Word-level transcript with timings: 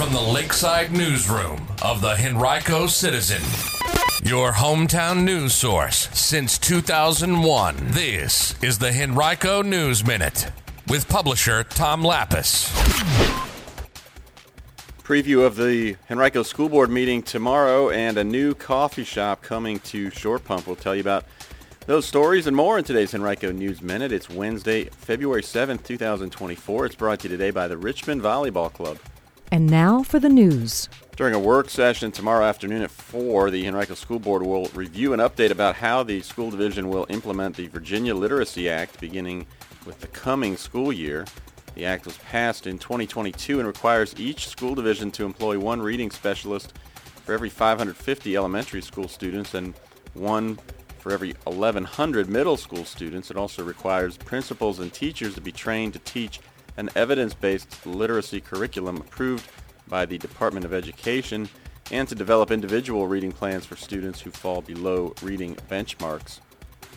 from 0.00 0.14
the 0.14 0.20
Lakeside 0.32 0.92
Newsroom 0.92 1.60
of 1.82 2.00
the 2.00 2.16
Henrico 2.18 2.86
Citizen, 2.86 3.42
your 4.22 4.52
hometown 4.52 5.24
news 5.24 5.52
source 5.52 6.08
since 6.14 6.56
2001. 6.56 7.76
This 7.88 8.54
is 8.62 8.78
the 8.78 8.90
Henrico 8.90 9.60
News 9.60 10.02
Minute 10.02 10.50
with 10.88 11.06
publisher 11.06 11.64
Tom 11.64 12.02
Lappas. 12.02 12.70
Preview 15.02 15.44
of 15.44 15.56
the 15.56 15.96
Henrico 16.10 16.44
School 16.44 16.70
Board 16.70 16.88
meeting 16.88 17.22
tomorrow 17.22 17.90
and 17.90 18.16
a 18.16 18.24
new 18.24 18.54
coffee 18.54 19.04
shop 19.04 19.42
coming 19.42 19.80
to 19.80 20.08
Short 20.08 20.44
Pump. 20.44 20.66
We'll 20.66 20.76
tell 20.76 20.94
you 20.94 21.02
about 21.02 21.26
those 21.84 22.06
stories 22.06 22.46
and 22.46 22.56
more 22.56 22.78
in 22.78 22.84
today's 22.84 23.14
Henrico 23.14 23.52
News 23.52 23.82
Minute. 23.82 24.12
It's 24.12 24.30
Wednesday, 24.30 24.84
February 24.84 25.42
7th, 25.42 25.84
2024. 25.84 26.86
It's 26.86 26.94
brought 26.94 27.20
to 27.20 27.28
you 27.28 27.36
today 27.36 27.50
by 27.50 27.68
the 27.68 27.76
Richmond 27.76 28.22
Volleyball 28.22 28.72
Club. 28.72 28.96
And 29.52 29.66
now 29.66 30.04
for 30.04 30.20
the 30.20 30.28
news. 30.28 30.88
During 31.16 31.34
a 31.34 31.38
work 31.38 31.70
session 31.70 32.12
tomorrow 32.12 32.44
afternoon 32.44 32.82
at 32.82 32.90
4, 32.90 33.50
the 33.50 33.66
Henrico 33.66 33.94
School 33.94 34.20
Board 34.20 34.42
will 34.42 34.66
review 34.68 35.12
an 35.12 35.18
update 35.18 35.50
about 35.50 35.74
how 35.74 36.04
the 36.04 36.20
school 36.20 36.50
division 36.50 36.88
will 36.88 37.04
implement 37.08 37.56
the 37.56 37.66
Virginia 37.66 38.14
Literacy 38.14 38.70
Act 38.70 39.00
beginning 39.00 39.46
with 39.84 40.00
the 40.00 40.06
coming 40.06 40.56
school 40.56 40.92
year. 40.92 41.24
The 41.74 41.84
act 41.84 42.06
was 42.06 42.16
passed 42.18 42.68
in 42.68 42.78
2022 42.78 43.58
and 43.58 43.66
requires 43.66 44.14
each 44.18 44.46
school 44.46 44.76
division 44.76 45.10
to 45.12 45.24
employ 45.24 45.58
one 45.58 45.82
reading 45.82 46.12
specialist 46.12 46.72
for 47.24 47.32
every 47.32 47.48
550 47.48 48.36
elementary 48.36 48.82
school 48.82 49.08
students 49.08 49.54
and 49.54 49.74
one 50.14 50.58
for 50.98 51.12
every 51.12 51.34
1,100 51.44 52.28
middle 52.28 52.56
school 52.56 52.84
students. 52.84 53.30
It 53.30 53.36
also 53.36 53.64
requires 53.64 54.16
principals 54.16 54.78
and 54.78 54.92
teachers 54.92 55.34
to 55.34 55.40
be 55.40 55.52
trained 55.52 55.94
to 55.94 55.98
teach 56.00 56.40
an 56.80 56.88
evidence-based 56.94 57.86
literacy 57.86 58.40
curriculum 58.40 58.96
approved 58.96 59.46
by 59.86 60.06
the 60.06 60.16
Department 60.16 60.64
of 60.64 60.72
Education 60.72 61.46
and 61.90 62.08
to 62.08 62.14
develop 62.14 62.50
individual 62.50 63.06
reading 63.06 63.32
plans 63.32 63.66
for 63.66 63.76
students 63.76 64.22
who 64.22 64.30
fall 64.30 64.62
below 64.62 65.14
reading 65.22 65.54
benchmarks. 65.68 66.40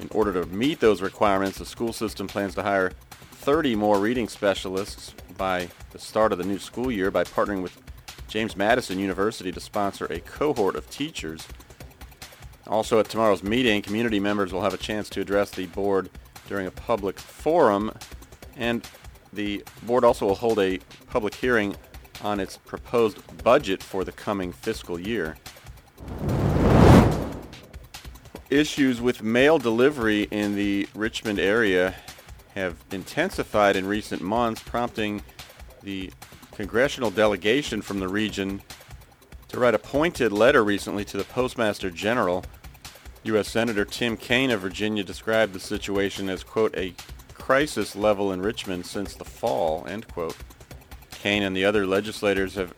In 0.00 0.08
order 0.10 0.32
to 0.32 0.46
meet 0.46 0.80
those 0.80 1.00
requirements, 1.00 1.58
the 1.58 1.64
school 1.64 1.92
system 1.92 2.26
plans 2.26 2.56
to 2.56 2.64
hire 2.64 2.90
30 3.34 3.76
more 3.76 4.00
reading 4.00 4.28
specialists 4.28 5.14
by 5.36 5.68
the 5.92 5.98
start 6.00 6.32
of 6.32 6.38
the 6.38 6.44
new 6.44 6.58
school 6.58 6.90
year 6.90 7.12
by 7.12 7.22
partnering 7.22 7.62
with 7.62 7.80
James 8.26 8.56
Madison 8.56 8.98
University 8.98 9.52
to 9.52 9.60
sponsor 9.60 10.06
a 10.06 10.18
cohort 10.18 10.74
of 10.74 10.90
teachers. 10.90 11.46
Also 12.66 12.98
at 12.98 13.08
tomorrow's 13.08 13.44
meeting, 13.44 13.80
community 13.80 14.18
members 14.18 14.52
will 14.52 14.62
have 14.62 14.74
a 14.74 14.78
chance 14.78 15.08
to 15.10 15.20
address 15.20 15.50
the 15.52 15.66
board 15.66 16.10
during 16.48 16.66
a 16.66 16.72
public 16.72 17.20
forum, 17.20 17.92
and 18.56 18.84
the 19.38 19.62
board 19.84 20.02
also 20.02 20.26
will 20.26 20.34
hold 20.34 20.58
a 20.58 20.80
public 21.06 21.32
hearing 21.32 21.76
on 22.24 22.40
its 22.40 22.56
proposed 22.56 23.18
budget 23.44 23.80
for 23.80 24.02
the 24.02 24.10
coming 24.10 24.50
fiscal 24.50 24.98
year. 24.98 25.36
Issues 28.50 29.00
with 29.00 29.22
mail 29.22 29.58
delivery 29.58 30.22
in 30.32 30.56
the 30.56 30.88
Richmond 30.92 31.38
area 31.38 31.94
have 32.56 32.74
intensified 32.90 33.76
in 33.76 33.86
recent 33.86 34.20
months, 34.20 34.60
prompting 34.60 35.22
the 35.84 36.10
congressional 36.50 37.12
delegation 37.12 37.80
from 37.80 38.00
the 38.00 38.08
region 38.08 38.60
to 39.46 39.60
write 39.60 39.74
a 39.74 39.78
pointed 39.78 40.32
letter 40.32 40.64
recently 40.64 41.04
to 41.04 41.16
the 41.16 41.22
Postmaster 41.22 41.92
General. 41.92 42.44
U.S. 43.22 43.48
Senator 43.48 43.84
Tim 43.84 44.16
Kaine 44.16 44.50
of 44.50 44.62
Virginia 44.62 45.04
described 45.04 45.52
the 45.52 45.60
situation 45.60 46.28
as, 46.28 46.42
quote, 46.42 46.76
a 46.76 46.92
crisis 47.48 47.96
level 47.96 48.30
in 48.34 48.42
Richmond 48.42 48.84
since 48.84 49.14
the 49.14 49.24
fall, 49.24 49.86
end 49.88 50.06
quote. 50.08 50.36
Kaine 51.12 51.42
and 51.42 51.56
the 51.56 51.64
other 51.64 51.86
legislators 51.86 52.56
have 52.56 52.74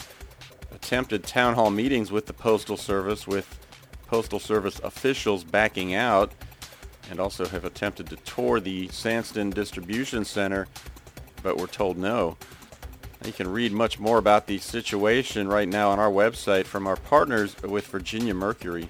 attempted 0.73 1.25
town 1.25 1.55
hall 1.57 1.71
meetings 1.71 2.13
with 2.13 2.27
the 2.27 2.33
Postal 2.33 2.77
Service 2.77 3.27
with 3.27 3.59
Postal 4.07 4.39
Service 4.39 4.79
officials 4.85 5.43
backing 5.43 5.95
out 5.95 6.31
and 7.11 7.19
also 7.19 7.47
have 7.47 7.65
attempted 7.65 8.07
to 8.11 8.17
tour 8.19 8.61
the 8.61 8.87
Sandston 8.91 9.53
Distribution 9.53 10.25
Center, 10.25 10.69
but 11.43 11.59
were 11.59 11.67
told 11.67 11.99
no. 11.99 12.37
You 13.25 13.33
can 13.33 13.49
read 13.49 13.73
much 13.73 13.99
more 13.99 14.19
about 14.19 14.47
the 14.47 14.59
situation 14.59 15.49
right 15.49 15.69
now 15.69 15.91
on 15.91 15.99
our 15.99 16.13
website 16.13 16.67
from 16.67 16.87
our 16.87 16.95
partners 16.95 17.61
with 17.61 17.89
Virginia 17.89 18.35
Mercury. 18.35 18.89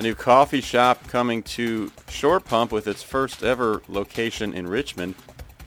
A 0.00 0.02
new 0.02 0.14
coffee 0.14 0.62
shop 0.62 1.06
coming 1.08 1.42
to 1.42 1.92
Short 2.08 2.46
Pump 2.46 2.72
with 2.72 2.86
its 2.86 3.02
first 3.02 3.42
ever 3.42 3.82
location 3.86 4.54
in 4.54 4.66
Richmond. 4.66 5.14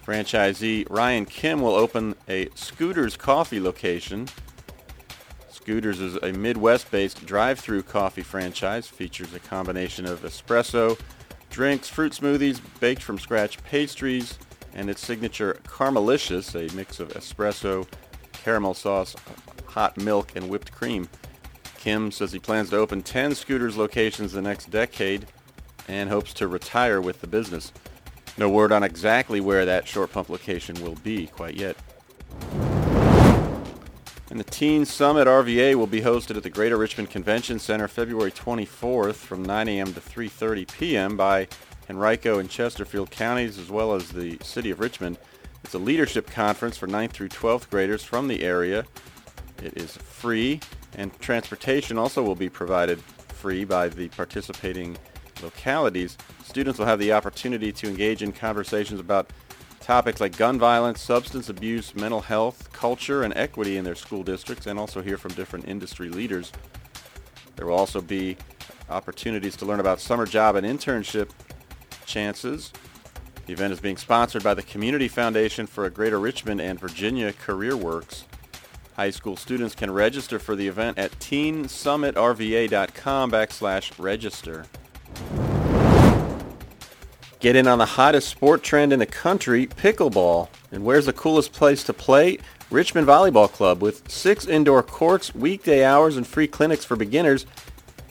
Franchisee 0.04 0.88
Ryan 0.90 1.28
Kim 1.28 1.62
will 1.62 1.76
open 1.76 2.16
a 2.28 2.50
Scooters 2.56 3.16
Coffee 3.16 3.60
location 3.60 4.28
Scooters 5.52 6.00
is 6.00 6.16
a 6.16 6.34
Midwest-based 6.34 7.28
drive-through 7.28 7.84
coffee 7.84 8.24
franchise. 8.24 8.88
Features 8.88 9.36
a 9.36 9.40
combination 9.40 10.08
of 10.08 10.24
espresso, 10.24 11.00
drinks, 11.52 11.88
fruit 11.88 12.14
smoothies, 12.14 12.60
baked 12.80 13.04
from 13.04 13.20
scratch 13.20 13.64
pastries, 13.64 14.40
and 14.74 14.90
its 14.90 15.06
signature 15.06 15.60
Caramelicious, 15.66 16.56
a 16.56 16.76
mix 16.76 17.00
of 17.00 17.10
espresso, 17.10 17.86
caramel 18.32 18.74
sauce, 18.74 19.16
hot 19.68 19.96
milk, 19.98 20.36
and 20.36 20.50
whipped 20.50 20.72
cream. 20.72 21.08
Kim 21.84 22.12
says 22.12 22.32
he 22.32 22.40
plans 22.40 22.70
to 22.70 22.78
open 22.78 23.02
10 23.02 23.36
Scooters 23.36 23.76
locations 23.76 24.32
the 24.32 24.42
next 24.42 24.72
decade 24.72 25.26
and 25.90 26.10
hopes 26.10 26.34
to 26.36 26.48
retire 26.48 27.02
with 27.02 27.20
the 27.20 27.28
business. 27.28 27.74
No 28.38 28.48
word 28.48 28.72
on 28.72 28.84
exactly 28.84 29.42
where 29.42 29.66
that 29.66 29.86
short 29.86 30.14
pump 30.14 30.30
location 30.30 30.82
will 30.82 30.96
be 31.04 31.28
quite 31.28 31.56
yet. 31.56 31.76
And 34.30 34.40
the 34.40 34.46
Teen 34.46 34.86
Summit 34.86 35.28
RVA 35.28 35.76
will 35.76 35.86
be 35.86 36.00
hosted 36.00 36.38
at 36.38 36.44
the 36.44 36.50
Greater 36.50 36.78
Richmond 36.78 37.10
Convention 37.10 37.60
Center 37.60 37.90
February 37.90 38.32
24th 38.32 39.16
from 39.16 39.44
9 39.44 39.68
a.m. 39.68 39.94
to 39.94 40.00
3.30 40.00 40.72
p.m. 40.72 41.18
by 41.18 41.50
Henrico 41.90 42.40
and 42.40 42.50
Chesterfield 42.50 43.12
counties 43.12 43.60
as 43.60 43.70
well 43.70 43.94
as 43.94 44.08
the 44.08 44.38
City 44.42 44.72
of 44.72 44.80
Richmond. 44.80 45.18
It's 45.66 45.74
a 45.74 45.80
leadership 45.80 46.32
conference 46.32 46.78
for 46.78 46.88
9th 46.88 47.12
through 47.12 47.28
12th 47.28 47.70
graders 47.70 48.06
from 48.06 48.30
the 48.30 48.42
area. 48.42 48.86
It 49.62 49.76
is 49.76 49.98
free 49.98 50.62
and 50.96 51.18
transportation 51.20 51.98
also 51.98 52.24
will 52.24 52.36
be 52.36 52.50
provided 52.50 53.00
free 53.00 53.66
by 53.66 53.90
the 53.90 54.10
participating 54.10 54.98
localities. 55.42 56.18
Students 56.44 56.80
will 56.80 56.86
have 56.86 57.00
the 57.00 57.14
opportunity 57.14 57.72
to 57.72 57.88
engage 57.88 58.22
in 58.24 58.32
conversations 58.32 59.00
about 59.00 59.32
topics 59.80 60.22
like 60.22 60.38
gun 60.38 60.58
violence, 60.58 61.02
substance 61.02 61.50
abuse, 61.50 61.94
mental 61.94 62.22
health, 62.22 62.72
culture, 62.72 63.24
and 63.24 63.34
equity 63.36 63.78
in 63.78 63.84
their 63.84 63.96
school 63.96 64.24
districts, 64.24 64.66
and 64.66 64.80
also 64.80 65.02
hear 65.02 65.18
from 65.18 65.34
different 65.34 65.68
industry 65.68 66.10
leaders. 66.10 66.52
There 67.56 67.68
will 67.68 67.76
also 67.76 68.02
be 68.02 68.38
opportunities 68.90 69.56
to 69.58 69.66
learn 69.66 69.80
about 69.80 70.00
summer 70.00 70.26
job 70.26 70.56
and 70.56 70.66
internship 70.66 71.32
chances. 72.06 72.72
The 73.46 73.54
event 73.54 73.74
is 73.74 73.82
being 73.82 73.98
sponsored 73.98 74.44
by 74.44 74.54
the 74.54 74.64
Community 74.64 75.10
Foundation 75.10 75.68
for 75.68 75.86
a 75.86 75.90
Greater 75.90 76.20
Richmond 76.20 76.62
and 76.62 76.80
Virginia 76.80 77.34
Career 77.34 77.76
Works. 77.76 78.24
High 78.96 79.10
school 79.10 79.36
students 79.36 79.74
can 79.74 79.90
register 79.92 80.38
for 80.38 80.56
the 80.56 80.68
event 80.68 81.00
at 81.00 81.12
teensummitrva.com 81.20 83.32
backslash 83.32 83.92
register. 83.98 84.68
Get 87.40 87.56
in 87.56 87.68
on 87.68 87.80
the 87.80 87.86
hottest 87.86 88.30
sport 88.30 88.64
trend 88.64 88.94
in 88.94 89.00
the 89.00 89.06
country, 89.06 89.68
pickleball. 89.68 90.48
And 90.72 90.86
where's 90.86 91.08
the 91.08 91.14
coolest 91.14 91.54
place 91.54 91.84
to 91.86 91.94
play? 91.94 92.38
Richmond 92.70 93.08
Volleyball 93.08 93.52
Club 93.52 93.82
with 93.82 94.10
six 94.10 94.46
indoor 94.46 94.82
courts, 94.82 95.36
weekday 95.36 95.84
hours, 95.84 96.16
and 96.16 96.26
free 96.26 96.48
clinics 96.48 96.86
for 96.86 96.96
beginners. 96.96 97.46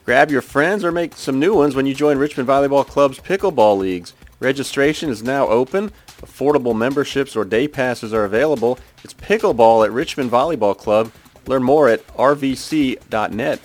Grab 0.04 0.30
your 0.30 0.42
friends 0.42 0.84
or 0.84 0.92
make 0.92 1.14
some 1.14 1.38
new 1.38 1.54
ones 1.54 1.76
when 1.76 1.86
you 1.86 1.94
join 1.94 2.18
Richmond 2.18 2.48
Volleyball 2.48 2.86
Club's 2.86 3.20
pickleball 3.20 3.78
leagues. 3.78 4.12
Registration 4.40 5.08
is 5.08 5.22
now 5.22 5.46
open. 5.46 5.92
Affordable 6.24 6.76
memberships 6.76 7.34
or 7.34 7.44
day 7.44 7.66
passes 7.68 8.14
are 8.14 8.24
available. 8.24 8.78
It's 9.02 9.14
pickleball 9.14 9.84
at 9.84 9.92
Richmond 9.92 10.30
Volleyball 10.30 10.76
Club. 10.76 11.10
Learn 11.46 11.62
more 11.62 11.88
at 11.88 12.06
rvc.net. 12.16 13.60